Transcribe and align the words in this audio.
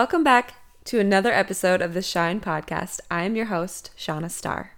Welcome 0.00 0.24
back 0.24 0.54
to 0.84 0.98
another 0.98 1.30
episode 1.30 1.82
of 1.82 1.92
the 1.92 2.00
Shine 2.00 2.40
Podcast. 2.40 3.00
I 3.10 3.24
am 3.24 3.36
your 3.36 3.44
host, 3.44 3.90
Shanna 3.96 4.30
Starr. 4.30 4.72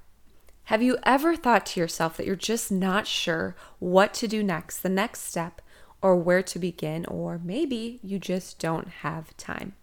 Have 0.65 0.83
you 0.83 0.99
ever 1.05 1.37
thought 1.37 1.65
to 1.67 1.81
yourself 1.81 2.17
that 2.17 2.27
you're 2.27 2.35
just 2.35 2.73
not 2.73 3.07
sure 3.07 3.55
what 3.79 4.15
to 4.15 4.27
do 4.27 4.43
next, 4.43 4.79
the 4.79 4.89
next 4.89 5.21
step, 5.21 5.63
or 6.03 6.17
where 6.17 6.43
to 6.43 6.59
begin, 6.59 7.07
or 7.07 7.41
maybe 7.41 8.01
you 8.03 8.19
just 8.19 8.59
don't 8.59 8.89
have 8.89 9.37
time? 9.37 9.75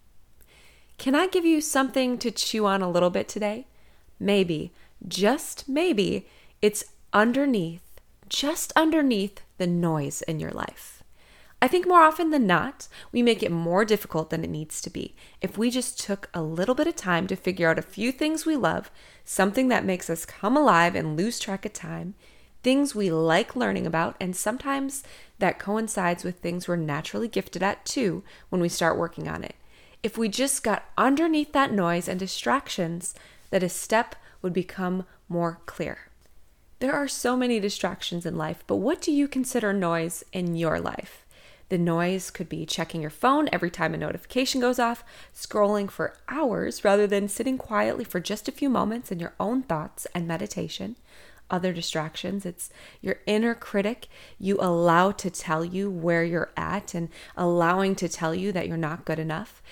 Can 0.98 1.14
I 1.14 1.26
give 1.26 1.46
you 1.46 1.62
something 1.62 2.18
to 2.18 2.30
chew 2.30 2.66
on 2.66 2.82
a 2.82 2.90
little 2.90 3.08
bit 3.08 3.26
today? 3.26 3.66
Maybe, 4.18 4.74
just 5.08 5.66
maybe, 5.66 6.28
it's 6.60 6.84
underneath, 7.14 7.98
just 8.28 8.74
underneath 8.76 9.40
the 9.56 9.66
noise 9.66 10.20
in 10.20 10.38
your 10.38 10.52
life. 10.52 10.99
I 11.62 11.68
think 11.68 11.86
more 11.86 12.00
often 12.00 12.30
than 12.30 12.46
not, 12.46 12.88
we 13.12 13.22
make 13.22 13.42
it 13.42 13.52
more 13.52 13.84
difficult 13.84 14.30
than 14.30 14.42
it 14.42 14.50
needs 14.50 14.80
to 14.80 14.88
be. 14.88 15.14
If 15.42 15.58
we 15.58 15.70
just 15.70 16.00
took 16.00 16.30
a 16.32 16.42
little 16.42 16.74
bit 16.74 16.86
of 16.86 16.96
time 16.96 17.26
to 17.26 17.36
figure 17.36 17.68
out 17.68 17.78
a 17.78 17.82
few 17.82 18.12
things 18.12 18.46
we 18.46 18.56
love, 18.56 18.90
something 19.24 19.68
that 19.68 19.84
makes 19.84 20.08
us 20.08 20.24
come 20.24 20.56
alive 20.56 20.94
and 20.94 21.18
lose 21.18 21.38
track 21.38 21.66
of 21.66 21.74
time, 21.74 22.14
things 22.62 22.94
we 22.94 23.10
like 23.10 23.54
learning 23.54 23.86
about, 23.86 24.16
and 24.20 24.34
sometimes 24.34 25.02
that 25.38 25.58
coincides 25.58 26.24
with 26.24 26.38
things 26.38 26.66
we're 26.66 26.76
naturally 26.76 27.28
gifted 27.28 27.62
at 27.62 27.84
too 27.84 28.22
when 28.48 28.62
we 28.62 28.68
start 28.68 28.98
working 28.98 29.28
on 29.28 29.44
it. 29.44 29.54
If 30.02 30.16
we 30.16 30.30
just 30.30 30.62
got 30.62 30.84
underneath 30.96 31.52
that 31.52 31.72
noise 31.72 32.08
and 32.08 32.18
distractions, 32.18 33.14
that 33.50 33.62
a 33.62 33.68
step 33.68 34.14
would 34.40 34.54
become 34.54 35.04
more 35.28 35.60
clear. 35.66 36.08
There 36.78 36.94
are 36.94 37.08
so 37.08 37.36
many 37.36 37.60
distractions 37.60 38.24
in 38.24 38.38
life, 38.38 38.64
but 38.66 38.76
what 38.76 39.02
do 39.02 39.12
you 39.12 39.28
consider 39.28 39.74
noise 39.74 40.24
in 40.32 40.56
your 40.56 40.80
life? 40.80 41.26
The 41.70 41.78
noise 41.78 42.30
could 42.30 42.48
be 42.48 42.66
checking 42.66 43.00
your 43.00 43.10
phone 43.10 43.48
every 43.52 43.70
time 43.70 43.94
a 43.94 43.96
notification 43.96 44.60
goes 44.60 44.80
off, 44.80 45.04
scrolling 45.34 45.88
for 45.88 46.16
hours 46.28 46.84
rather 46.84 47.06
than 47.06 47.28
sitting 47.28 47.58
quietly 47.58 48.04
for 48.04 48.18
just 48.18 48.48
a 48.48 48.52
few 48.52 48.68
moments 48.68 49.10
in 49.12 49.20
your 49.20 49.34
own 49.38 49.62
thoughts 49.62 50.06
and 50.12 50.26
meditation. 50.26 50.96
Other 51.48 51.72
distractions, 51.72 52.44
it's 52.44 52.70
your 53.00 53.20
inner 53.26 53.54
critic 53.54 54.08
you 54.38 54.58
allow 54.60 55.12
to 55.12 55.30
tell 55.30 55.64
you 55.64 55.90
where 55.90 56.24
you're 56.24 56.50
at 56.56 56.92
and 56.92 57.08
allowing 57.36 57.94
to 57.96 58.08
tell 58.08 58.34
you 58.34 58.50
that 58.50 58.66
you're 58.66 58.76
not 58.76 59.04
good 59.04 59.20
enough 59.20 59.62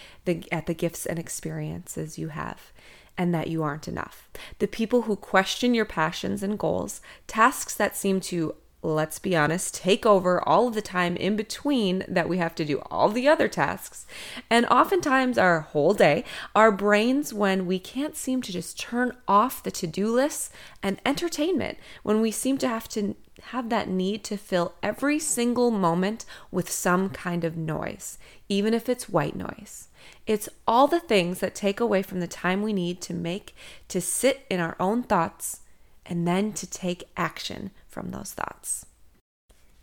at 0.52 0.66
the 0.66 0.74
gifts 0.74 1.04
and 1.04 1.18
experiences 1.18 2.16
you 2.16 2.28
have 2.28 2.72
and 3.16 3.34
that 3.34 3.48
you 3.48 3.64
aren't 3.64 3.88
enough. 3.88 4.28
The 4.60 4.68
people 4.68 5.02
who 5.02 5.16
question 5.16 5.74
your 5.74 5.84
passions 5.84 6.44
and 6.44 6.56
goals, 6.58 7.00
tasks 7.26 7.74
that 7.74 7.96
seem 7.96 8.20
to 8.22 8.54
let's 8.82 9.18
be 9.18 9.34
honest, 9.34 9.74
take 9.74 10.06
over 10.06 10.46
all 10.46 10.68
of 10.68 10.74
the 10.74 10.82
time 10.82 11.16
in 11.16 11.36
between 11.36 12.04
that 12.06 12.28
we 12.28 12.38
have 12.38 12.54
to 12.54 12.64
do 12.64 12.80
all 12.90 13.08
the 13.08 13.26
other 13.26 13.48
tasks. 13.48 14.06
And 14.48 14.66
oftentimes, 14.66 15.36
our 15.36 15.60
whole 15.60 15.94
day, 15.94 16.24
our 16.54 16.70
brains, 16.70 17.34
when 17.34 17.66
we 17.66 17.78
can't 17.78 18.16
seem 18.16 18.40
to 18.42 18.52
just 18.52 18.78
turn 18.78 19.16
off 19.26 19.62
the 19.62 19.70
to 19.72 19.86
do 19.86 20.08
lists 20.08 20.50
and 20.82 21.00
entertainment, 21.04 21.78
when 22.02 22.20
we 22.20 22.30
seem 22.30 22.56
to 22.58 22.68
have 22.68 22.88
to 22.90 23.16
have 23.42 23.68
that 23.68 23.88
need 23.88 24.24
to 24.24 24.36
fill 24.36 24.74
every 24.82 25.18
single 25.18 25.70
moment 25.70 26.24
with 26.50 26.70
some 26.70 27.08
kind 27.08 27.44
of 27.44 27.56
noise, 27.56 28.18
even 28.48 28.74
if 28.74 28.88
it's 28.88 29.08
white 29.08 29.36
noise. 29.36 29.88
It's 30.26 30.48
all 30.66 30.86
the 30.86 31.00
things 31.00 31.40
that 31.40 31.54
take 31.54 31.80
away 31.80 32.02
from 32.02 32.20
the 32.20 32.26
time 32.26 32.62
we 32.62 32.72
need 32.72 33.00
to 33.02 33.14
make, 33.14 33.54
to 33.88 34.00
sit 34.00 34.44
in 34.50 34.60
our 34.60 34.76
own 34.78 35.02
thoughts, 35.02 35.60
and 36.04 36.26
then 36.26 36.52
to 36.54 36.66
take 36.66 37.08
action 37.16 37.70
from 37.98 38.12
those 38.12 38.32
thoughts. 38.32 38.86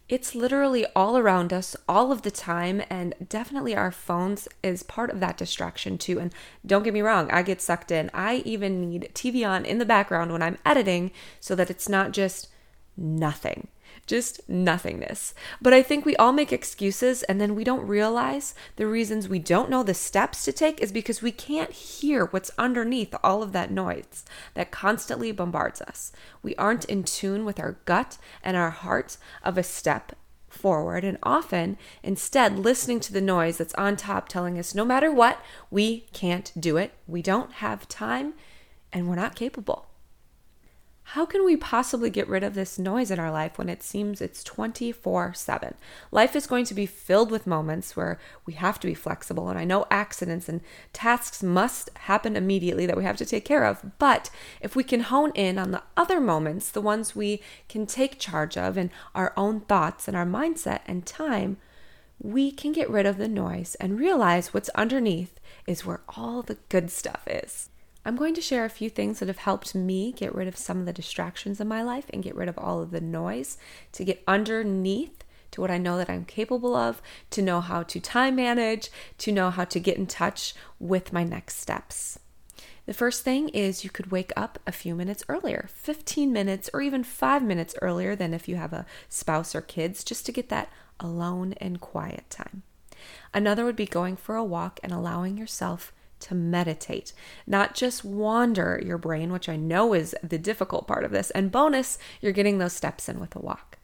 It's 0.07 0.35
literally 0.35 0.85
all 0.95 1.17
around 1.17 1.51
us 1.51 1.75
all 1.89 2.13
of 2.13 2.21
the 2.21 2.31
time, 2.31 2.81
and 2.89 3.13
definitely 3.27 3.75
our 3.75 3.91
phones 3.91 4.47
is 4.63 4.83
part 4.83 5.09
of 5.09 5.19
that 5.19 5.35
distraction 5.35 5.97
too. 5.97 6.17
And 6.17 6.31
don't 6.65 6.83
get 6.83 6.93
me 6.93 7.01
wrong, 7.01 7.29
I 7.29 7.41
get 7.41 7.61
sucked 7.61 7.91
in. 7.91 8.09
I 8.13 8.37
even 8.45 8.89
need 8.89 9.11
TV 9.13 9.45
on 9.45 9.65
in 9.65 9.79
the 9.79 9.85
background 9.85 10.31
when 10.31 10.41
I'm 10.41 10.59
editing 10.65 11.11
so 11.41 11.55
that 11.55 11.69
it's 11.69 11.89
not 11.89 12.11
just 12.11 12.47
nothing 12.95 13.67
just 14.05 14.47
nothingness. 14.47 15.33
But 15.61 15.73
I 15.73 15.81
think 15.81 16.05
we 16.05 16.15
all 16.17 16.31
make 16.31 16.51
excuses 16.51 17.23
and 17.23 17.39
then 17.39 17.55
we 17.55 17.63
don't 17.63 17.87
realize 17.87 18.53
the 18.75 18.87
reasons 18.87 19.27
we 19.27 19.39
don't 19.39 19.69
know 19.69 19.83
the 19.83 19.93
steps 19.93 20.45
to 20.45 20.51
take 20.51 20.81
is 20.81 20.91
because 20.91 21.21
we 21.21 21.31
can't 21.31 21.71
hear 21.71 22.25
what's 22.25 22.51
underneath 22.57 23.15
all 23.23 23.41
of 23.41 23.51
that 23.53 23.71
noise 23.71 24.25
that 24.53 24.71
constantly 24.71 25.31
bombards 25.31 25.81
us. 25.81 26.11
We 26.41 26.55
aren't 26.55 26.85
in 26.85 27.03
tune 27.03 27.45
with 27.45 27.59
our 27.59 27.77
gut 27.85 28.17
and 28.43 28.55
our 28.55 28.71
heart 28.71 29.17
of 29.43 29.57
a 29.57 29.63
step 29.63 30.13
forward 30.55 31.03
and 31.03 31.17
often 31.21 31.77
instead 32.01 32.57
listening 32.57 32.99
to 33.01 33.13
the 33.13 33.21
noise 33.21 33.57
that's 33.57 33.73
on 33.75 33.95
top 33.95 34.27
telling 34.27 34.57
us 34.57 34.73
no 34.73 34.85
matter 34.85 35.11
what, 35.11 35.43
we 35.69 36.01
can't 36.13 36.51
do 36.59 36.77
it, 36.77 36.93
we 37.07 37.21
don't 37.21 37.53
have 37.53 37.87
time, 37.87 38.33
and 38.91 39.07
we're 39.07 39.15
not 39.15 39.35
capable. 39.35 39.87
How 41.09 41.23
can 41.23 41.45
we 41.45 41.55
possibly 41.55 42.09
get 42.09 42.27
rid 42.27 42.43
of 42.43 42.55
this 42.55 42.79
noise 42.79 43.11
in 43.11 43.19
our 43.19 43.31
life 43.31 43.59
when 43.59 43.69
it 43.69 43.83
seems 43.83 44.21
it's 44.21 44.43
24 44.43 45.35
7? 45.35 45.75
Life 46.11 46.35
is 46.35 46.47
going 46.47 46.65
to 46.65 46.73
be 46.73 46.87
filled 46.87 47.29
with 47.29 47.45
moments 47.45 47.95
where 47.95 48.19
we 48.47 48.53
have 48.53 48.79
to 48.79 48.87
be 48.87 48.95
flexible, 48.95 49.47
and 49.47 49.57
I 49.57 49.65
know 49.65 49.85
accidents 49.91 50.49
and 50.49 50.61
tasks 50.93 51.43
must 51.43 51.91
happen 51.95 52.35
immediately 52.35 52.87
that 52.87 52.97
we 52.97 53.03
have 53.03 53.17
to 53.17 53.25
take 53.25 53.45
care 53.45 53.65
of. 53.65 53.91
But 53.99 54.31
if 54.61 54.75
we 54.75 54.83
can 54.83 55.01
hone 55.01 55.31
in 55.35 55.59
on 55.59 55.69
the 55.69 55.83
other 55.95 56.19
moments, 56.19 56.71
the 56.71 56.81
ones 56.81 57.15
we 57.15 57.39
can 57.69 57.85
take 57.85 58.19
charge 58.19 58.57
of 58.57 58.75
in 58.75 58.89
our 59.13 59.31
own 59.37 59.59
thoughts 59.59 60.07
and 60.07 60.17
our 60.17 60.25
mindset 60.25 60.79
and 60.87 61.05
time, 61.05 61.57
we 62.19 62.51
can 62.51 62.71
get 62.71 62.89
rid 62.89 63.05
of 63.05 63.19
the 63.19 63.27
noise 63.27 63.75
and 63.75 63.99
realize 63.99 64.55
what's 64.55 64.69
underneath 64.69 65.39
is 65.67 65.85
where 65.85 66.01
all 66.09 66.41
the 66.41 66.57
good 66.69 66.89
stuff 66.89 67.27
is. 67.27 67.69
I'm 68.05 68.15
going 68.15 68.35
to 68.35 68.41
share 68.41 68.65
a 68.65 68.69
few 68.69 68.89
things 68.91 69.17
that 69.19 69.27
have 69.27 69.39
helped 69.39 69.73
me 69.73 70.11
get 70.11 70.35
rid 70.35 70.47
of 70.47 70.55
some 70.55 70.79
of 70.79 70.85
the 70.85 70.93
distractions 70.93 71.59
in 71.59 71.67
my 71.67 71.81
life 71.81 72.05
and 72.13 72.23
get 72.23 72.35
rid 72.35 72.47
of 72.47 72.57
all 72.57 72.81
of 72.81 72.91
the 72.91 73.01
noise 73.01 73.57
to 73.93 74.05
get 74.05 74.23
underneath 74.27 75.23
to 75.51 75.61
what 75.61 75.71
I 75.71 75.79
know 75.79 75.97
that 75.97 76.09
I'm 76.09 76.25
capable 76.25 76.75
of, 76.75 77.01
to 77.31 77.41
know 77.41 77.61
how 77.61 77.81
to 77.83 77.99
time 77.99 78.35
manage, 78.35 78.91
to 79.19 79.31
know 79.31 79.49
how 79.49 79.63
to 79.65 79.79
get 79.79 79.97
in 79.97 80.05
touch 80.05 80.53
with 80.79 81.13
my 81.13 81.23
next 81.23 81.57
steps. 81.57 82.19
The 82.85 82.93
first 82.93 83.23
thing 83.23 83.49
is 83.49 83.83
you 83.83 83.89
could 83.89 84.11
wake 84.11 84.31
up 84.35 84.59
a 84.67 84.71
few 84.71 84.93
minutes 84.93 85.23
earlier, 85.27 85.69
15 85.73 86.31
minutes 86.31 86.69
or 86.73 86.81
even 86.81 87.03
five 87.03 87.41
minutes 87.41 87.73
earlier 87.81 88.15
than 88.15 88.33
if 88.33 88.47
you 88.47 88.57
have 88.57 88.73
a 88.73 88.85
spouse 89.09 89.55
or 89.55 89.61
kids, 89.61 90.03
just 90.03 90.25
to 90.27 90.31
get 90.31 90.49
that 90.49 90.69
alone 90.99 91.53
and 91.53 91.81
quiet 91.81 92.29
time. 92.29 92.61
Another 93.33 93.65
would 93.65 93.75
be 93.75 93.87
going 93.87 94.15
for 94.15 94.35
a 94.35 94.43
walk 94.43 94.79
and 94.83 94.91
allowing 94.91 95.37
yourself 95.37 95.91
to 96.21 96.35
meditate, 96.35 97.13
not 97.45 97.75
just 97.75 98.03
wander 98.03 98.81
your 98.83 98.97
brain, 98.97 99.31
which 99.31 99.49
I 99.49 99.55
know 99.55 99.93
is 99.93 100.15
the 100.23 100.37
difficult 100.37 100.87
part 100.87 101.03
of 101.03 101.11
this. 101.11 101.31
And 101.31 101.51
bonus, 101.51 101.97
you're 102.21 102.31
getting 102.31 102.57
those 102.57 102.73
steps 102.73 103.09
in 103.09 103.19
with 103.19 103.35
a 103.35 103.39
walk. 103.39 103.77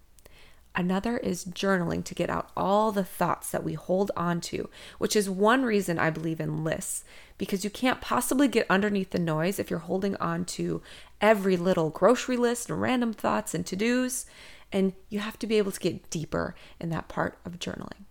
Another 0.74 1.18
is 1.18 1.44
journaling 1.44 2.04
to 2.06 2.16
get 2.16 2.30
out 2.30 2.50
all 2.56 2.94
the 2.94 3.04
thoughts 3.04 3.52
that 3.52 3.64
we 3.64 3.74
hold 3.74 4.10
on 4.16 4.40
to, 4.42 4.70
which 5.00 5.18
is 5.18 5.30
one 5.30 5.64
reason 5.64 6.00
I 6.00 6.10
believe 6.10 6.40
in 6.40 6.64
lists, 6.64 7.04
because 7.38 7.66
you 7.66 7.70
can't 7.70 8.00
possibly 8.00 8.48
get 8.48 8.68
underneath 8.70 9.10
the 9.10 9.20
noise 9.20 9.60
if 9.60 9.70
you're 9.70 9.80
holding 9.80 10.16
on 10.18 10.46
to 10.46 10.82
every 11.20 11.58
little 11.58 11.90
grocery 11.90 12.38
list 12.38 12.70
and 12.70 12.82
random 12.82 13.12
thoughts 13.12 13.54
and 13.54 13.66
to 13.66 13.76
dos. 13.76 14.26
And 14.72 14.94
you 15.10 15.20
have 15.20 15.38
to 15.40 15.48
be 15.48 15.58
able 15.58 15.74
to 15.74 15.80
get 15.80 16.10
deeper 16.10 16.56
in 16.80 16.90
that 16.92 17.10
part 17.10 17.38
of 17.44 17.60
journaling. 17.60 18.06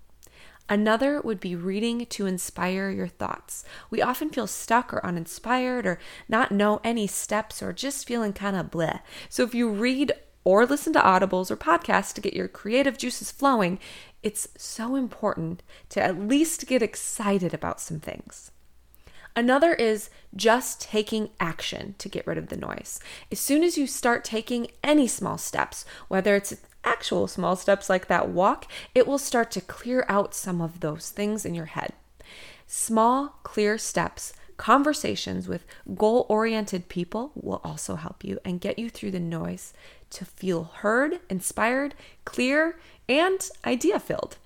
Another 0.71 1.21
would 1.21 1.41
be 1.41 1.57
reading 1.57 2.07
to 2.07 2.27
inspire 2.27 2.91
your 2.91 3.09
thoughts. 3.09 3.65
We 3.91 4.01
often 4.01 4.31
feel 4.31 4.47
stuck 4.47 4.95
or 4.95 5.05
uninspired 5.05 5.85
or 5.85 5.99
not 6.29 6.53
know 6.53 6.81
any 6.85 7.09
steps 7.09 7.61
or 7.61 7.73
just 7.73 8.07
feeling 8.07 8.33
kind 8.33 8.55
of 8.55 8.71
bleh. 8.71 9.01
So 9.29 9.43
if 9.43 9.53
you 9.53 9.69
read 9.69 10.13
or 10.45 10.65
listen 10.65 10.93
to 10.93 11.01
audibles 11.01 11.51
or 11.51 11.57
podcasts 11.57 12.15
to 12.15 12.21
get 12.21 12.35
your 12.35 12.47
creative 12.47 12.97
juices 12.97 13.33
flowing, 13.33 13.81
it's 14.23 14.47
so 14.57 14.95
important 14.95 15.65
to 15.89 16.01
at 16.01 16.21
least 16.21 16.69
get 16.69 16.83
excited 16.83 17.53
about 17.53 17.81
some 17.81 17.99
things. 17.99 18.53
Another 19.37 19.75
is 19.75 20.11
just 20.35 20.81
taking 20.81 21.31
action 21.39 21.95
to 21.99 22.09
get 22.09 22.27
rid 22.27 22.39
of 22.39 22.49
the 22.49 22.57
noise. 22.57 23.01
As 23.31 23.39
soon 23.39 23.63
as 23.63 23.79
you 23.79 23.87
start 23.87 24.25
taking 24.25 24.69
any 24.83 25.07
small 25.07 25.39
steps, 25.39 25.85
whether 26.09 26.35
it's 26.35 26.57
actual 26.85 27.27
small 27.27 27.57
steps 27.57 27.89
like 27.89 28.07
that 28.09 28.29
walk, 28.29 28.71
it 28.95 29.07
will 29.07 29.19
start 29.19 29.51
to 29.53 29.61
clear 29.61 30.05
out 30.09 30.35
some 30.35 30.61
of 30.61 30.81
those 30.81 31.11
things 31.11 31.45
in 31.45 31.55
your 31.55 31.67
head. 31.67 31.93
Small, 32.67 33.37
clear 33.43 33.79
steps, 33.79 34.33
conversations 34.57 35.49
with 35.49 35.65
goal 35.95 36.27
oriented 36.29 36.89
people 36.89 37.33
will 37.35 37.61
also 37.65 37.97
help 37.97 38.23
you 38.23 38.39
and 38.45 38.61
get 38.61 38.79
you 38.79 38.91
through 38.91 39.11
the 39.11 39.21
noise 39.21 39.73
to 40.11 40.25
feel 40.25 40.65
heard, 40.65 41.21
inspired, 41.31 41.95
clear, 42.25 42.79
and 43.09 43.49
idea 43.65 43.99
filled. 43.99 44.37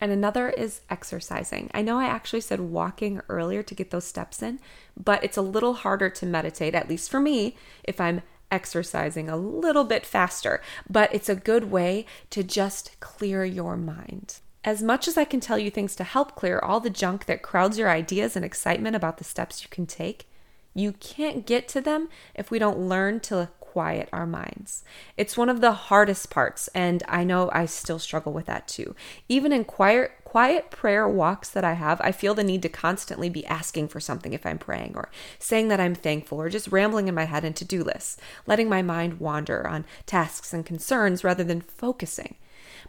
And 0.00 0.12
another 0.12 0.50
is 0.50 0.82
exercising. 0.90 1.70
I 1.72 1.82
know 1.82 1.98
I 1.98 2.04
actually 2.04 2.42
said 2.42 2.60
walking 2.60 3.20
earlier 3.28 3.62
to 3.62 3.74
get 3.74 3.90
those 3.90 4.04
steps 4.04 4.42
in, 4.42 4.60
but 4.96 5.24
it's 5.24 5.38
a 5.38 5.42
little 5.42 5.74
harder 5.74 6.10
to 6.10 6.26
meditate, 6.26 6.74
at 6.74 6.88
least 6.88 7.10
for 7.10 7.20
me, 7.20 7.56
if 7.82 8.00
I'm 8.00 8.22
exercising 8.50 9.28
a 9.28 9.36
little 9.36 9.84
bit 9.84 10.06
faster, 10.06 10.60
but 10.88 11.12
it's 11.14 11.28
a 11.28 11.34
good 11.34 11.70
way 11.70 12.06
to 12.30 12.42
just 12.42 12.98
clear 13.00 13.44
your 13.44 13.76
mind. 13.76 14.40
As 14.64 14.82
much 14.82 15.06
as 15.06 15.16
I 15.16 15.24
can 15.24 15.40
tell 15.40 15.58
you 15.58 15.70
things 15.70 15.94
to 15.96 16.04
help 16.04 16.34
clear 16.34 16.58
all 16.58 16.80
the 16.80 16.90
junk 16.90 17.26
that 17.26 17.42
crowds 17.42 17.78
your 17.78 17.88
ideas 17.88 18.36
and 18.36 18.44
excitement 18.44 18.96
about 18.96 19.18
the 19.18 19.24
steps 19.24 19.62
you 19.62 19.68
can 19.70 19.86
take, 19.86 20.28
you 20.74 20.92
can't 20.92 21.46
get 21.46 21.68
to 21.68 21.80
them 21.80 22.08
if 22.34 22.50
we 22.50 22.58
don't 22.58 22.78
learn 22.78 23.20
to 23.20 23.48
quiet 23.76 24.08
our 24.10 24.26
minds. 24.26 24.82
It's 25.18 25.36
one 25.36 25.50
of 25.50 25.60
the 25.60 25.72
hardest 25.72 26.30
parts, 26.30 26.66
and 26.68 27.02
I 27.06 27.24
know 27.24 27.50
I 27.52 27.66
still 27.66 27.98
struggle 27.98 28.32
with 28.32 28.46
that 28.46 28.66
too. 28.66 28.96
Even 29.28 29.52
in 29.52 29.66
quiet, 29.66 30.12
quiet 30.24 30.70
prayer 30.70 31.06
walks 31.06 31.50
that 31.50 31.62
I 31.62 31.74
have, 31.74 32.00
I 32.00 32.10
feel 32.10 32.32
the 32.32 32.42
need 32.42 32.62
to 32.62 32.70
constantly 32.70 33.28
be 33.28 33.44
asking 33.44 33.88
for 33.88 34.00
something 34.00 34.32
if 34.32 34.46
I'm 34.46 34.56
praying, 34.56 34.94
or 34.96 35.10
saying 35.38 35.68
that 35.68 35.78
I'm 35.78 35.94
thankful, 35.94 36.40
or 36.40 36.48
just 36.48 36.68
rambling 36.68 37.06
in 37.06 37.14
my 37.14 37.26
head 37.26 37.44
in 37.44 37.52
to 37.52 37.66
do 37.66 37.84
lists, 37.84 38.16
letting 38.46 38.70
my 38.70 38.80
mind 38.80 39.20
wander 39.20 39.68
on 39.68 39.84
tasks 40.06 40.54
and 40.54 40.64
concerns 40.64 41.22
rather 41.22 41.44
than 41.44 41.60
focusing. 41.60 42.36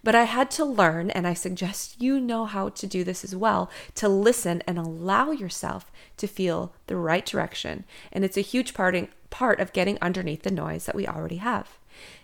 But 0.04 0.16
I 0.16 0.24
had 0.24 0.50
to 0.52 0.64
learn, 0.64 1.10
and 1.12 1.28
I 1.28 1.34
suggest 1.34 2.02
you 2.02 2.20
know 2.20 2.46
how 2.46 2.70
to 2.70 2.88
do 2.88 3.04
this 3.04 3.26
as 3.26 3.36
well, 3.36 3.70
to 3.96 4.08
listen 4.08 4.64
and 4.66 4.78
allow 4.78 5.32
yourself 5.32 5.92
to 6.18 6.28
feel 6.28 6.74
the 6.88 6.96
right 6.96 7.26
direction. 7.26 7.84
And 8.12 8.24
it's 8.24 8.38
a 8.38 8.42
huge 8.42 8.74
parting, 8.74 9.10
part 9.38 9.60
of 9.60 9.72
getting 9.72 10.00
underneath 10.02 10.42
the 10.42 10.50
noise 10.50 10.88
that 10.88 10.96
we 10.96 11.08
already 11.08 11.36
have. 11.36 11.78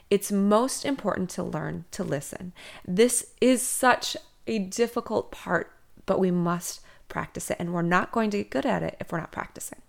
It's 0.10 0.32
most 0.32 0.84
important 0.84 1.30
to 1.32 1.44
learn 1.44 1.86
to 1.92 2.04
listen. 2.04 2.54
This 2.88 3.28
is 3.40 3.62
such 3.62 4.18
a 4.48 4.58
difficult 4.58 5.32
part, 5.32 5.72
but 6.08 6.20
we 6.20 6.32
must 6.32 6.82
practice 7.10 7.52
it. 7.52 7.58
And 7.60 7.72
we're 7.72 7.84
not 7.84 8.12
going 8.12 8.32
to 8.32 8.38
get 8.38 8.50
good 8.50 8.66
at 8.66 8.82
it 8.82 8.98
if 9.00 9.12
we're 9.12 9.20
not 9.20 9.32
practicing. 9.32 9.84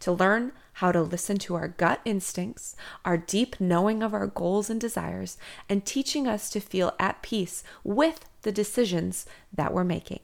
To 0.00 0.12
learn 0.12 0.52
how 0.72 0.90
to 0.90 1.02
listen 1.02 1.36
to 1.40 1.54
our 1.54 1.68
gut 1.68 2.00
instincts, 2.06 2.76
our 3.04 3.18
deep 3.18 3.60
knowing 3.60 4.02
of 4.02 4.14
our 4.14 4.26
goals 4.26 4.70
and 4.70 4.80
desires, 4.80 5.36
and 5.68 5.84
teaching 5.84 6.26
us 6.26 6.48
to 6.48 6.60
feel 6.60 6.94
at 6.98 7.20
peace 7.20 7.62
with 7.84 8.24
the 8.40 8.52
decisions 8.52 9.26
that 9.52 9.74
we're 9.74 9.84
making. 9.84 10.20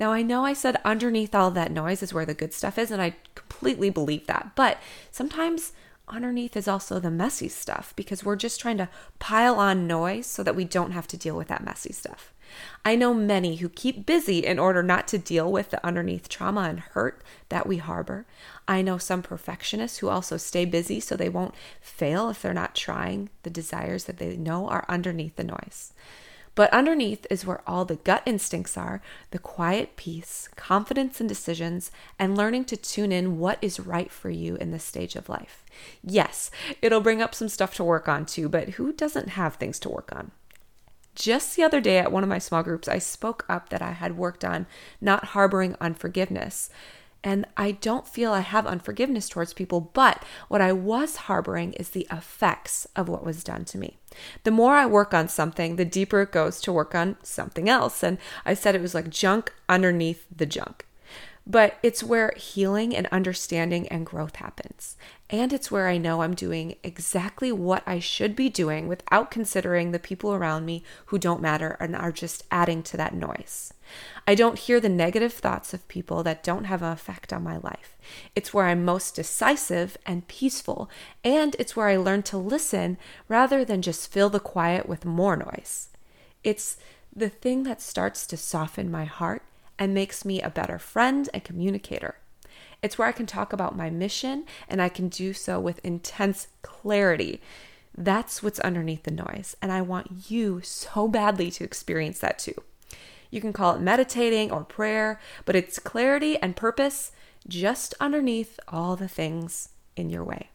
Now, 0.00 0.12
I 0.12 0.22
know 0.22 0.46
I 0.46 0.54
said 0.54 0.80
underneath 0.82 1.34
all 1.34 1.50
that 1.50 1.70
noise 1.70 2.02
is 2.02 2.14
where 2.14 2.24
the 2.24 2.32
good 2.32 2.54
stuff 2.54 2.78
is, 2.78 2.90
and 2.90 3.02
I 3.02 3.16
completely 3.34 3.90
believe 3.90 4.26
that. 4.28 4.52
But 4.56 4.78
sometimes 5.10 5.74
underneath 6.08 6.56
is 6.56 6.66
also 6.66 6.98
the 6.98 7.10
messy 7.10 7.48
stuff 7.48 7.92
because 7.96 8.24
we're 8.24 8.34
just 8.34 8.58
trying 8.58 8.78
to 8.78 8.88
pile 9.18 9.56
on 9.56 9.86
noise 9.86 10.26
so 10.26 10.42
that 10.42 10.56
we 10.56 10.64
don't 10.64 10.92
have 10.92 11.06
to 11.08 11.18
deal 11.18 11.36
with 11.36 11.48
that 11.48 11.62
messy 11.62 11.92
stuff. 11.92 12.32
I 12.82 12.96
know 12.96 13.12
many 13.12 13.56
who 13.56 13.68
keep 13.68 14.06
busy 14.06 14.38
in 14.38 14.58
order 14.58 14.82
not 14.82 15.06
to 15.08 15.18
deal 15.18 15.52
with 15.52 15.68
the 15.68 15.86
underneath 15.86 16.30
trauma 16.30 16.62
and 16.62 16.80
hurt 16.80 17.22
that 17.50 17.66
we 17.66 17.76
harbor. 17.76 18.24
I 18.66 18.80
know 18.80 18.96
some 18.96 19.20
perfectionists 19.22 19.98
who 19.98 20.08
also 20.08 20.38
stay 20.38 20.64
busy 20.64 20.98
so 20.98 21.14
they 21.14 21.28
won't 21.28 21.54
fail 21.82 22.30
if 22.30 22.40
they're 22.40 22.54
not 22.54 22.74
trying 22.74 23.28
the 23.42 23.50
desires 23.50 24.04
that 24.04 24.16
they 24.16 24.34
know 24.36 24.66
are 24.66 24.86
underneath 24.88 25.36
the 25.36 25.44
noise. 25.44 25.92
But 26.54 26.72
underneath 26.72 27.26
is 27.30 27.46
where 27.46 27.62
all 27.66 27.84
the 27.84 27.96
gut 27.96 28.22
instincts 28.26 28.76
are 28.76 29.00
the 29.30 29.38
quiet 29.38 29.96
peace, 29.96 30.48
confidence 30.56 31.20
in 31.20 31.26
decisions, 31.26 31.90
and 32.18 32.36
learning 32.36 32.64
to 32.66 32.76
tune 32.76 33.12
in 33.12 33.38
what 33.38 33.58
is 33.62 33.80
right 33.80 34.10
for 34.10 34.30
you 34.30 34.56
in 34.56 34.70
this 34.70 34.84
stage 34.84 35.16
of 35.16 35.28
life. 35.28 35.64
Yes, 36.02 36.50
it'll 36.82 37.00
bring 37.00 37.22
up 37.22 37.34
some 37.34 37.48
stuff 37.48 37.74
to 37.74 37.84
work 37.84 38.08
on 38.08 38.26
too, 38.26 38.48
but 38.48 38.70
who 38.70 38.92
doesn't 38.92 39.30
have 39.30 39.54
things 39.54 39.78
to 39.80 39.88
work 39.88 40.12
on? 40.14 40.32
Just 41.14 41.56
the 41.56 41.62
other 41.62 41.80
day 41.80 41.98
at 41.98 42.12
one 42.12 42.22
of 42.22 42.28
my 42.28 42.38
small 42.38 42.62
groups, 42.62 42.88
I 42.88 42.98
spoke 42.98 43.44
up 43.48 43.68
that 43.70 43.82
I 43.82 43.92
had 43.92 44.16
worked 44.16 44.44
on 44.44 44.66
not 45.00 45.26
harboring 45.26 45.76
unforgiveness. 45.80 46.70
And 47.22 47.46
I 47.56 47.72
don't 47.72 48.08
feel 48.08 48.32
I 48.32 48.40
have 48.40 48.66
unforgiveness 48.66 49.28
towards 49.28 49.52
people, 49.52 49.80
but 49.80 50.24
what 50.48 50.60
I 50.60 50.72
was 50.72 51.16
harboring 51.16 51.74
is 51.74 51.90
the 51.90 52.06
effects 52.10 52.86
of 52.96 53.08
what 53.08 53.24
was 53.24 53.44
done 53.44 53.64
to 53.66 53.78
me. 53.78 53.98
The 54.44 54.50
more 54.50 54.74
I 54.74 54.86
work 54.86 55.12
on 55.12 55.28
something, 55.28 55.76
the 55.76 55.84
deeper 55.84 56.22
it 56.22 56.32
goes 56.32 56.60
to 56.62 56.72
work 56.72 56.94
on 56.94 57.16
something 57.22 57.68
else. 57.68 58.02
And 58.02 58.18
I 58.44 58.54
said 58.54 58.74
it 58.74 58.80
was 58.80 58.94
like 58.94 59.10
junk 59.10 59.52
underneath 59.68 60.26
the 60.34 60.46
junk. 60.46 60.86
But 61.46 61.78
it's 61.82 62.02
where 62.02 62.32
healing 62.36 62.94
and 62.94 63.06
understanding 63.08 63.88
and 63.88 64.06
growth 64.06 64.36
happens. 64.36 64.96
And 65.30 65.52
it's 65.52 65.70
where 65.70 65.88
I 65.88 65.96
know 65.96 66.22
I'm 66.22 66.34
doing 66.34 66.76
exactly 66.84 67.50
what 67.50 67.82
I 67.86 67.98
should 67.98 68.36
be 68.36 68.48
doing 68.48 68.88
without 68.88 69.30
considering 69.30 69.90
the 69.90 69.98
people 69.98 70.32
around 70.32 70.64
me 70.64 70.84
who 71.06 71.18
don't 71.18 71.42
matter 71.42 71.76
and 71.80 71.96
are 71.96 72.12
just 72.12 72.44
adding 72.50 72.82
to 72.84 72.96
that 72.98 73.14
noise. 73.14 73.72
I 74.26 74.34
don't 74.34 74.58
hear 74.58 74.80
the 74.80 74.88
negative 74.88 75.32
thoughts 75.32 75.74
of 75.74 75.88
people 75.88 76.22
that 76.22 76.44
don't 76.44 76.64
have 76.64 76.82
an 76.82 76.92
effect 76.92 77.32
on 77.32 77.42
my 77.42 77.56
life. 77.56 77.96
It's 78.36 78.54
where 78.54 78.66
I'm 78.66 78.84
most 78.84 79.16
decisive 79.16 79.96
and 80.06 80.28
peaceful, 80.28 80.88
and 81.24 81.56
it's 81.58 81.74
where 81.74 81.88
I 81.88 81.96
learn 81.96 82.22
to 82.24 82.38
listen 82.38 82.98
rather 83.28 83.64
than 83.64 83.82
just 83.82 84.12
fill 84.12 84.30
the 84.30 84.40
quiet 84.40 84.88
with 84.88 85.04
more 85.04 85.36
noise. 85.36 85.88
It's 86.44 86.76
the 87.14 87.28
thing 87.28 87.64
that 87.64 87.82
starts 87.82 88.26
to 88.28 88.36
soften 88.36 88.90
my 88.90 89.04
heart 89.04 89.42
and 89.80 89.94
makes 89.94 90.24
me 90.24 90.42
a 90.42 90.50
better 90.50 90.78
friend 90.78 91.28
and 91.32 91.42
communicator. 91.42 92.16
It's 92.82 92.98
where 92.98 93.08
I 93.08 93.12
can 93.12 93.26
talk 93.26 93.52
about 93.52 93.76
my 93.76 93.90
mission 93.90 94.44
and 94.68 94.80
I 94.80 94.90
can 94.90 95.08
do 95.08 95.32
so 95.32 95.58
with 95.58 95.84
intense 95.84 96.48
clarity. 96.62 97.40
That's 97.96 98.42
what's 98.42 98.60
underneath 98.60 99.02
the 99.02 99.10
noise. 99.10 99.56
And 99.60 99.72
I 99.72 99.80
want 99.82 100.30
you 100.30 100.60
so 100.62 101.08
badly 101.08 101.50
to 101.52 101.64
experience 101.64 102.18
that 102.20 102.38
too. 102.38 102.54
You 103.30 103.40
can 103.40 103.52
call 103.52 103.74
it 103.74 103.80
meditating 103.80 104.50
or 104.50 104.64
prayer, 104.64 105.18
but 105.44 105.56
it's 105.56 105.78
clarity 105.78 106.36
and 106.38 106.56
purpose 106.56 107.12
just 107.48 107.94
underneath 108.00 108.60
all 108.68 108.96
the 108.96 109.08
things 109.08 109.70
in 109.96 110.10
your 110.10 110.24
way. 110.24 110.50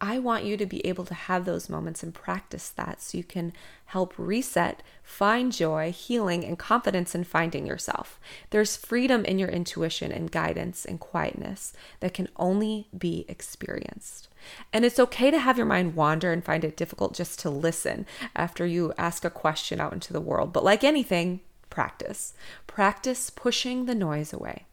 I 0.00 0.20
want 0.20 0.44
you 0.44 0.56
to 0.56 0.66
be 0.66 0.86
able 0.86 1.04
to 1.06 1.14
have 1.14 1.44
those 1.44 1.68
moments 1.68 2.04
and 2.04 2.14
practice 2.14 2.68
that 2.70 3.02
so 3.02 3.18
you 3.18 3.24
can 3.24 3.52
help 3.86 4.14
reset, 4.16 4.82
find 5.02 5.50
joy, 5.52 5.90
healing, 5.90 6.44
and 6.44 6.56
confidence 6.56 7.16
in 7.16 7.24
finding 7.24 7.66
yourself. 7.66 8.20
There's 8.50 8.76
freedom 8.76 9.24
in 9.24 9.40
your 9.40 9.48
intuition 9.48 10.12
and 10.12 10.30
guidance 10.30 10.84
and 10.84 11.00
quietness 11.00 11.72
that 11.98 12.14
can 12.14 12.28
only 12.36 12.86
be 12.96 13.24
experienced. 13.28 14.28
And 14.72 14.84
it's 14.84 15.00
okay 15.00 15.32
to 15.32 15.38
have 15.38 15.56
your 15.56 15.66
mind 15.66 15.96
wander 15.96 16.32
and 16.32 16.44
find 16.44 16.62
it 16.62 16.76
difficult 16.76 17.14
just 17.14 17.40
to 17.40 17.50
listen 17.50 18.06
after 18.36 18.64
you 18.64 18.92
ask 18.96 19.24
a 19.24 19.30
question 19.30 19.80
out 19.80 19.92
into 19.92 20.12
the 20.12 20.20
world. 20.20 20.52
But 20.52 20.64
like 20.64 20.84
anything, 20.84 21.40
practice. 21.70 22.34
Practice 22.68 23.30
pushing 23.30 23.86
the 23.86 23.96
noise 23.96 24.32
away. 24.32 24.67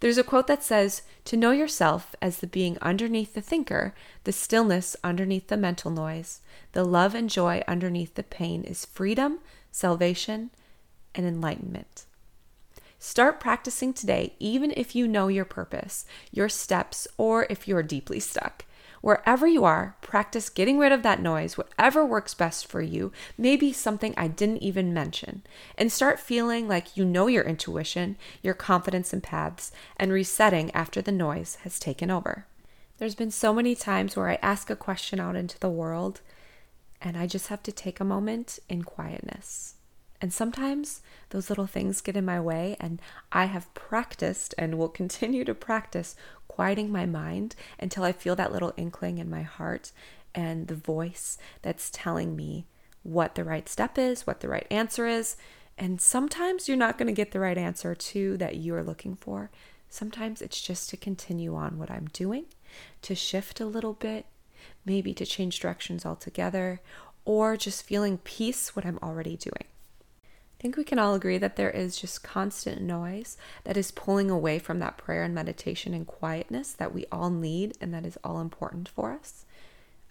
There's 0.00 0.18
a 0.18 0.24
quote 0.24 0.46
that 0.46 0.62
says, 0.62 1.02
To 1.26 1.36
know 1.36 1.50
yourself 1.50 2.14
as 2.20 2.38
the 2.38 2.46
being 2.46 2.78
underneath 2.82 3.34
the 3.34 3.40
thinker, 3.40 3.94
the 4.24 4.32
stillness 4.32 4.96
underneath 5.04 5.48
the 5.48 5.56
mental 5.56 5.90
noise, 5.90 6.40
the 6.72 6.84
love 6.84 7.14
and 7.14 7.30
joy 7.30 7.62
underneath 7.68 8.14
the 8.14 8.22
pain 8.22 8.64
is 8.64 8.84
freedom, 8.84 9.38
salvation, 9.70 10.50
and 11.14 11.26
enlightenment. 11.26 12.04
Start 12.98 13.40
practicing 13.40 13.92
today, 13.92 14.34
even 14.38 14.72
if 14.76 14.94
you 14.94 15.08
know 15.08 15.28
your 15.28 15.44
purpose, 15.44 16.04
your 16.30 16.48
steps, 16.48 17.08
or 17.18 17.46
if 17.50 17.66
you're 17.66 17.82
deeply 17.82 18.20
stuck. 18.20 18.64
Wherever 19.02 19.48
you 19.48 19.64
are, 19.64 19.96
practice 20.00 20.48
getting 20.48 20.78
rid 20.78 20.92
of 20.92 21.02
that 21.02 21.20
noise, 21.20 21.58
whatever 21.58 22.06
works 22.06 22.34
best 22.34 22.66
for 22.68 22.80
you, 22.80 23.10
maybe 23.36 23.72
something 23.72 24.14
I 24.16 24.28
didn't 24.28 24.62
even 24.62 24.94
mention, 24.94 25.42
and 25.76 25.90
start 25.90 26.20
feeling 26.20 26.68
like 26.68 26.96
you 26.96 27.04
know 27.04 27.26
your 27.26 27.42
intuition, 27.42 28.16
your 28.42 28.54
confidence 28.54 29.12
and 29.12 29.20
paths, 29.20 29.72
and 29.96 30.12
resetting 30.12 30.70
after 30.70 31.02
the 31.02 31.10
noise 31.10 31.56
has 31.62 31.80
taken 31.80 32.12
over. 32.12 32.46
There's 32.98 33.16
been 33.16 33.32
so 33.32 33.52
many 33.52 33.74
times 33.74 34.14
where 34.14 34.28
I 34.28 34.38
ask 34.40 34.70
a 34.70 34.76
question 34.76 35.18
out 35.18 35.34
into 35.34 35.58
the 35.58 35.68
world, 35.68 36.20
and 37.00 37.16
I 37.16 37.26
just 37.26 37.48
have 37.48 37.64
to 37.64 37.72
take 37.72 37.98
a 37.98 38.04
moment 38.04 38.60
in 38.68 38.84
quietness. 38.84 39.74
And 40.22 40.32
sometimes 40.32 41.02
those 41.30 41.50
little 41.50 41.66
things 41.66 42.00
get 42.00 42.16
in 42.16 42.24
my 42.24 42.40
way, 42.40 42.76
and 42.78 43.02
I 43.32 43.46
have 43.46 43.74
practiced 43.74 44.54
and 44.56 44.78
will 44.78 44.88
continue 44.88 45.44
to 45.44 45.54
practice 45.54 46.14
quieting 46.46 46.92
my 46.92 47.06
mind 47.06 47.56
until 47.80 48.04
I 48.04 48.12
feel 48.12 48.36
that 48.36 48.52
little 48.52 48.72
inkling 48.76 49.18
in 49.18 49.28
my 49.28 49.42
heart 49.42 49.90
and 50.32 50.68
the 50.68 50.76
voice 50.76 51.38
that's 51.62 51.90
telling 51.92 52.36
me 52.36 52.66
what 53.02 53.34
the 53.34 53.42
right 53.42 53.68
step 53.68 53.98
is, 53.98 54.24
what 54.24 54.40
the 54.40 54.48
right 54.48 54.66
answer 54.70 55.08
is. 55.08 55.36
And 55.76 56.00
sometimes 56.00 56.68
you're 56.68 56.76
not 56.76 56.98
going 56.98 57.08
to 57.08 57.12
get 57.12 57.32
the 57.32 57.40
right 57.40 57.58
answer 57.58 57.96
too 57.96 58.36
that 58.36 58.56
you're 58.56 58.84
looking 58.84 59.16
for. 59.16 59.50
Sometimes 59.88 60.40
it's 60.40 60.60
just 60.60 60.88
to 60.90 60.96
continue 60.96 61.56
on 61.56 61.78
what 61.78 61.90
I'm 61.90 62.08
doing, 62.12 62.44
to 63.02 63.16
shift 63.16 63.60
a 63.60 63.66
little 63.66 63.94
bit, 63.94 64.26
maybe 64.86 65.14
to 65.14 65.26
change 65.26 65.58
directions 65.58 66.06
altogether, 66.06 66.80
or 67.24 67.56
just 67.56 67.82
feeling 67.82 68.18
peace 68.18 68.76
what 68.76 68.86
I'm 68.86 69.00
already 69.02 69.36
doing. 69.36 69.64
I 70.62 70.70
think 70.70 70.76
we 70.76 70.84
can 70.84 71.00
all 71.00 71.16
agree 71.16 71.38
that 71.38 71.56
there 71.56 71.72
is 71.72 71.96
just 71.96 72.22
constant 72.22 72.80
noise 72.80 73.36
that 73.64 73.76
is 73.76 73.90
pulling 73.90 74.30
away 74.30 74.60
from 74.60 74.78
that 74.78 74.96
prayer 74.96 75.24
and 75.24 75.34
meditation 75.34 75.92
and 75.92 76.06
quietness 76.06 76.70
that 76.74 76.94
we 76.94 77.04
all 77.10 77.30
need 77.30 77.76
and 77.80 77.92
that 77.92 78.06
is 78.06 78.16
all 78.22 78.40
important 78.40 78.88
for 78.88 79.10
us, 79.10 79.44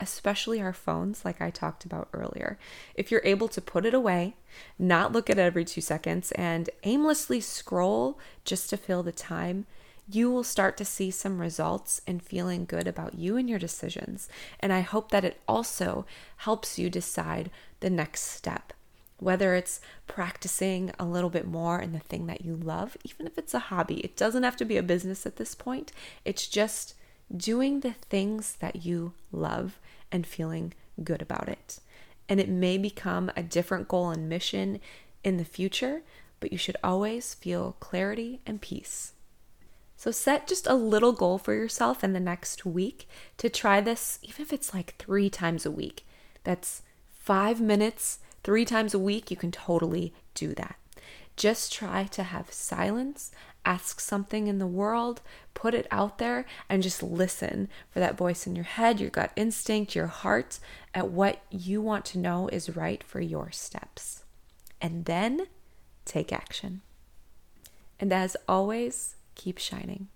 especially 0.01 0.59
our 0.59 0.73
phones, 0.73 1.23
like 1.23 1.39
I 1.39 1.51
talked 1.51 1.85
about 1.85 2.09
earlier. 2.11 2.59
If 2.95 3.11
you're 3.11 3.21
able 3.23 3.47
to 3.47 3.61
put 3.61 3.85
it 3.85 3.93
away, 3.93 4.35
not 4.77 5.13
look 5.13 5.29
at 5.29 5.37
it 5.37 5.41
every 5.41 5.63
two 5.63 5.79
seconds, 5.79 6.33
and 6.33 6.69
aimlessly 6.83 7.39
scroll 7.39 8.19
just 8.43 8.69
to 8.71 8.75
fill 8.75 9.03
the 9.03 9.13
time, 9.13 9.67
you 10.11 10.29
will 10.29 10.43
start 10.43 10.75
to 10.75 10.83
see 10.83 11.11
some 11.11 11.39
results 11.39 12.01
in 12.05 12.19
feeling 12.19 12.65
good 12.65 12.89
about 12.89 13.15
you 13.15 13.37
and 13.37 13.49
your 13.49 13.57
decisions. 13.57 14.27
And 14.59 14.73
I 14.73 14.81
hope 14.81 15.11
that 15.11 15.23
it 15.23 15.39
also 15.47 16.05
helps 16.35 16.77
you 16.77 16.89
decide 16.89 17.49
the 17.79 17.89
next 17.89 18.23
step 18.23 18.73
whether 19.21 19.53
it's 19.53 19.79
practicing 20.07 20.91
a 20.97 21.05
little 21.05 21.29
bit 21.29 21.47
more 21.47 21.79
in 21.79 21.93
the 21.93 21.99
thing 21.99 22.25
that 22.25 22.43
you 22.43 22.55
love, 22.55 22.97
even 23.03 23.27
if 23.27 23.37
it's 23.37 23.53
a 23.53 23.59
hobby. 23.59 23.99
It 23.99 24.17
doesn't 24.17 24.41
have 24.41 24.57
to 24.57 24.65
be 24.65 24.77
a 24.77 24.83
business 24.83 25.27
at 25.27 25.35
this 25.35 25.53
point. 25.53 25.91
It's 26.25 26.47
just 26.47 26.95
doing 27.35 27.81
the 27.81 27.93
things 27.93 28.55
that 28.61 28.83
you 28.83 29.13
love 29.31 29.79
and 30.11 30.25
feeling 30.25 30.73
good 31.03 31.21
about 31.21 31.47
it. 31.47 31.79
And 32.27 32.39
it 32.39 32.49
may 32.49 32.79
become 32.79 33.31
a 33.35 33.43
different 33.43 33.87
goal 33.87 34.09
and 34.09 34.27
mission 34.27 34.79
in 35.23 35.37
the 35.37 35.45
future, 35.45 36.01
but 36.39 36.51
you 36.51 36.57
should 36.57 36.77
always 36.83 37.35
feel 37.35 37.75
clarity 37.79 38.41
and 38.47 38.59
peace. 38.59 39.13
So 39.95 40.09
set 40.09 40.47
just 40.47 40.65
a 40.65 40.73
little 40.73 41.13
goal 41.13 41.37
for 41.37 41.53
yourself 41.53 42.03
in 42.03 42.13
the 42.13 42.19
next 42.19 42.65
week 42.65 43.07
to 43.37 43.49
try 43.49 43.81
this, 43.81 44.17
even 44.23 44.41
if 44.41 44.51
it's 44.51 44.73
like 44.73 44.95
three 44.97 45.29
times 45.29 45.63
a 45.63 45.69
week. 45.69 46.07
That's 46.43 46.81
five 47.11 47.61
minutes 47.61 48.17
three 48.43 48.65
times 48.65 48.93
a 48.93 48.99
week. 48.99 49.31
You 49.31 49.37
can 49.37 49.51
totally 49.51 50.13
do 50.33 50.53
that. 50.55 50.75
Just 51.35 51.73
try 51.73 52.03
to 52.05 52.23
have 52.23 52.51
silence, 52.51 53.31
ask 53.65 53.99
something 53.99 54.47
in 54.47 54.59
the 54.59 54.67
world, 54.67 55.21
put 55.53 55.73
it 55.73 55.87
out 55.89 56.17
there, 56.17 56.45
and 56.69 56.83
just 56.83 57.01
listen 57.01 57.69
for 57.89 57.99
that 57.99 58.17
voice 58.17 58.45
in 58.45 58.55
your 58.55 58.65
head, 58.65 58.99
your 58.99 59.09
gut 59.09 59.31
instinct, 59.35 59.95
your 59.95 60.07
heart, 60.07 60.59
at 60.93 61.09
what 61.09 61.41
you 61.49 61.81
want 61.81 62.05
to 62.05 62.19
know 62.19 62.47
is 62.49 62.75
right 62.75 63.03
for 63.03 63.21
your 63.21 63.51
steps. 63.51 64.23
And 64.81 65.05
then 65.05 65.47
take 66.05 66.33
action. 66.33 66.81
And 67.99 68.11
as 68.11 68.35
always, 68.47 69.15
keep 69.35 69.57
shining. 69.57 70.07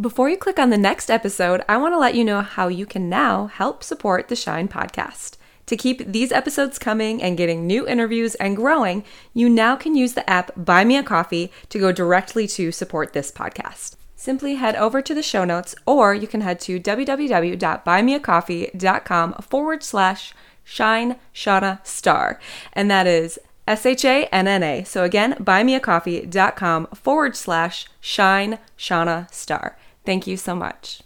Before 0.00 0.28
you 0.28 0.36
click 0.36 0.58
on 0.58 0.70
the 0.70 0.78
next 0.78 1.08
episode, 1.08 1.62
I 1.68 1.76
want 1.76 1.94
to 1.94 1.98
let 1.98 2.16
you 2.16 2.24
know 2.24 2.40
how 2.40 2.66
you 2.66 2.84
can 2.84 3.08
now 3.08 3.46
help 3.46 3.84
support 3.84 4.26
the 4.26 4.34
Shine 4.34 4.66
podcast. 4.66 5.36
To 5.66 5.76
keep 5.76 6.06
these 6.06 6.32
episodes 6.32 6.78
coming 6.78 7.22
and 7.22 7.36
getting 7.36 7.66
new 7.66 7.86
interviews 7.86 8.34
and 8.36 8.56
growing, 8.56 9.04
you 9.32 9.48
now 9.48 9.76
can 9.76 9.94
use 9.94 10.14
the 10.14 10.28
app 10.28 10.50
Buy 10.56 10.84
Me 10.84 10.96
a 10.96 11.02
Coffee 11.02 11.52
to 11.70 11.78
go 11.78 11.92
directly 11.92 12.46
to 12.48 12.70
support 12.70 13.12
this 13.12 13.32
podcast. 13.32 13.96
Simply 14.16 14.54
head 14.54 14.76
over 14.76 15.02
to 15.02 15.14
the 15.14 15.22
show 15.22 15.44
notes, 15.44 15.74
or 15.86 16.14
you 16.14 16.26
can 16.26 16.40
head 16.40 16.58
to 16.60 16.80
www.buymeacoffee.com 16.80 19.32
forward 19.34 19.82
slash 19.82 20.34
shine 20.62 21.16
Shanna 21.32 21.80
star. 21.84 22.40
And 22.72 22.90
that 22.90 23.06
is 23.06 23.38
S 23.66 23.86
H 23.86 24.04
A 24.04 24.26
N 24.26 24.48
N 24.48 24.62
A. 24.62 24.84
So 24.84 25.04
again, 25.04 25.34
buymeacoffee.com 25.34 26.86
forward 26.88 27.36
slash 27.36 27.86
shine 28.00 28.58
Shanna 28.76 29.28
star. 29.30 29.78
Thank 30.04 30.26
you 30.26 30.36
so 30.36 30.54
much. 30.54 31.03